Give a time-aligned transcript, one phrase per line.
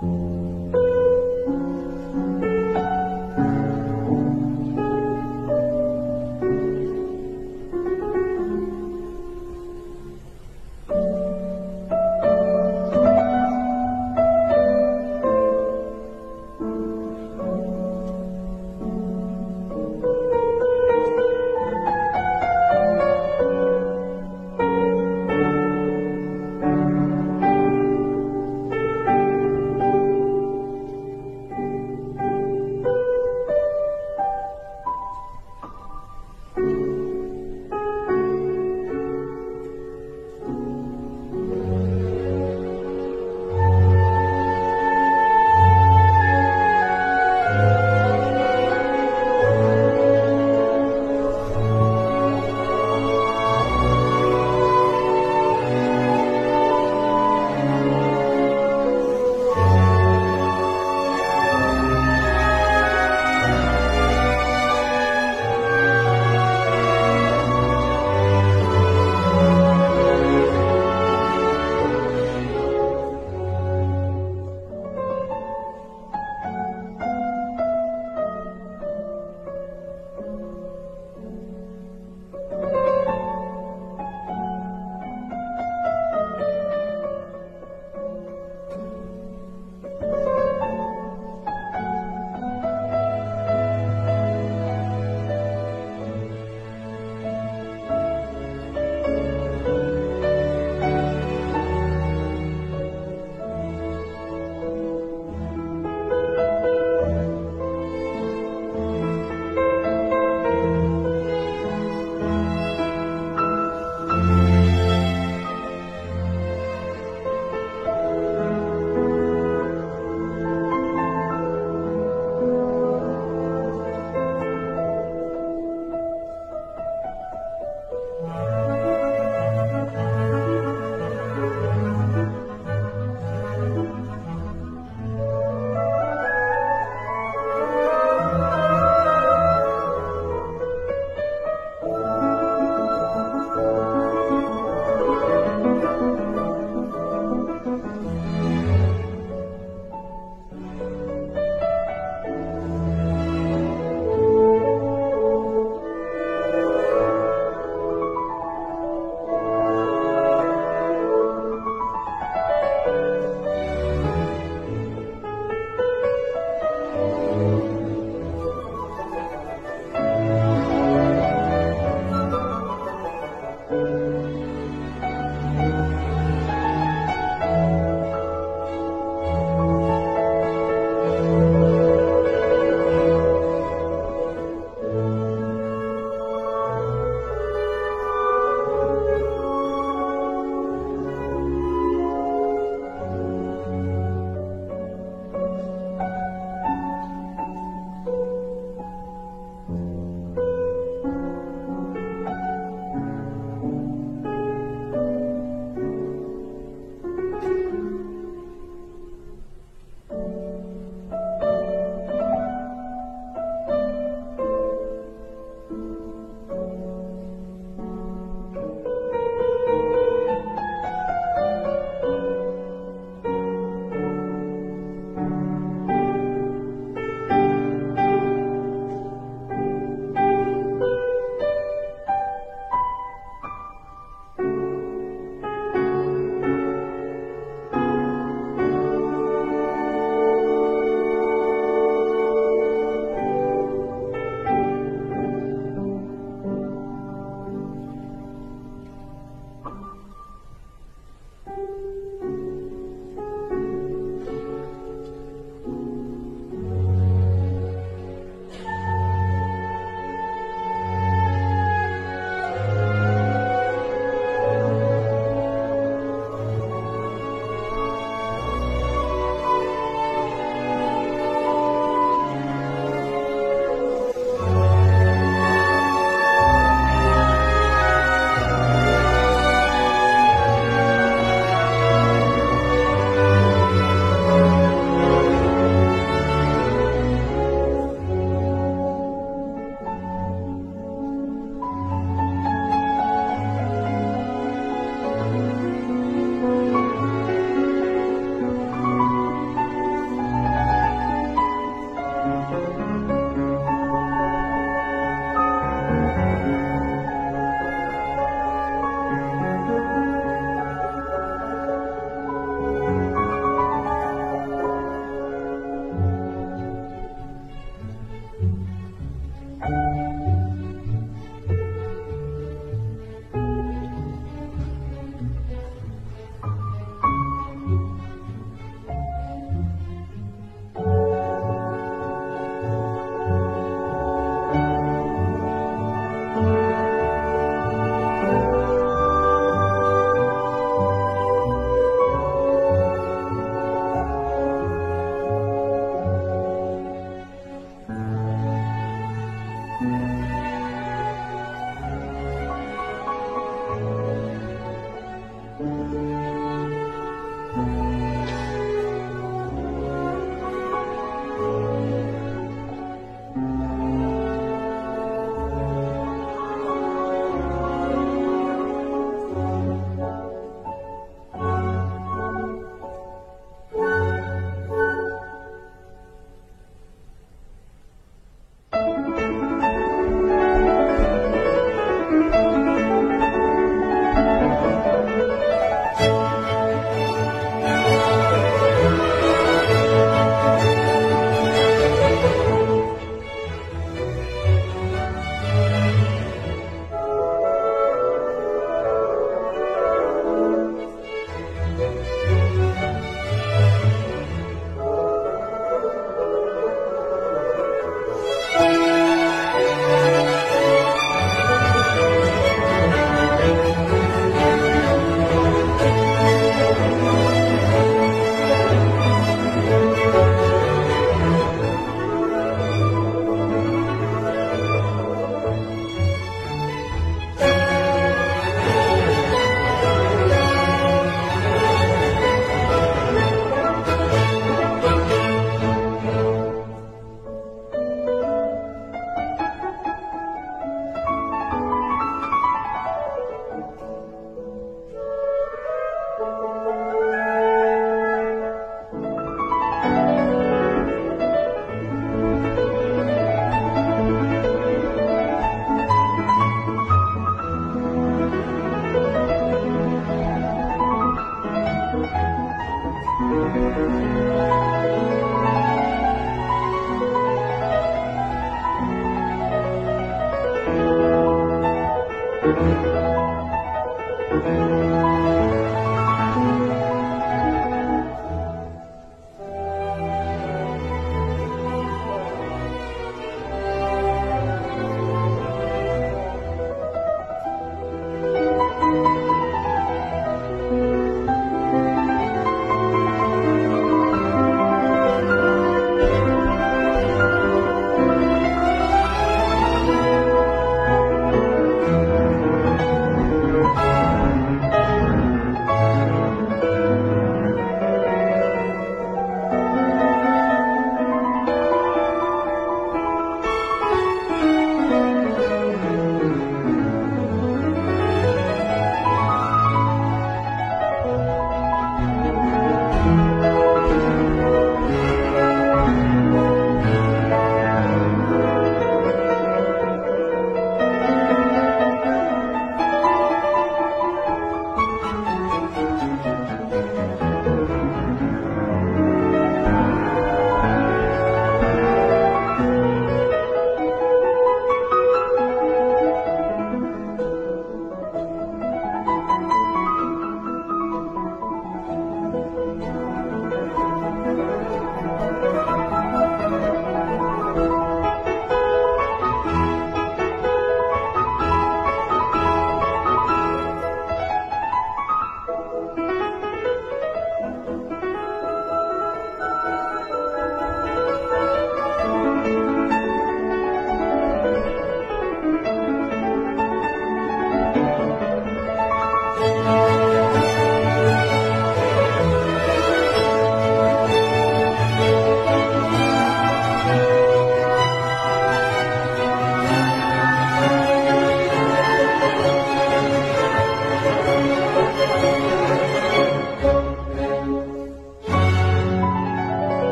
[0.00, 0.37] 嗯。